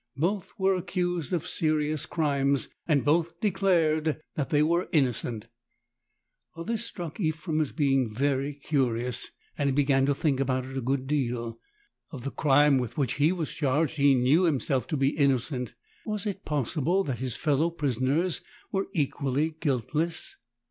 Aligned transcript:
Both 0.17 0.53
were 0.57 0.73
accused 0.73 1.31
of 1.31 1.45
serious 1.45 2.07
crimes, 2.07 2.69
and 2.87 3.05
both 3.05 3.39
declared 3.39 4.19
that 4.33 4.49
they 4.49 4.63
were 4.63 4.89
innocent. 4.91 5.47
This 6.65 6.83
struck 6.83 7.19
Ephrem 7.19 7.61
as 7.61 7.71
being 7.71 8.11
very 8.11 8.55
curious, 8.55 9.29
and 9.59 9.67
he 9.67 9.71
began 9.75 10.07
to 10.07 10.15
think 10.15 10.39
about 10.39 10.65
it 10.65 10.75
a 10.75 10.81
good 10.81 11.05
deal. 11.05 11.59
Of 12.09 12.23
the 12.23 12.31
crime 12.31 12.79
with 12.79 12.97
which 12.97 13.13
he 13.21 13.31
was 13.31 13.53
charged 13.53 13.97
he 13.97 14.15
knew 14.15 14.45
himself 14.45 14.87
to 14.87 14.97
be 14.97 15.09
innocent: 15.15 15.75
was 16.03 16.25
it 16.25 16.45
possible 16.45 17.03
that 17.03 17.19
his 17.19 17.35
fellow 17.35 17.69
prisoners 17.69 18.41
were 18.71 18.87
equally 18.95 19.51
guiltless? 19.51 20.35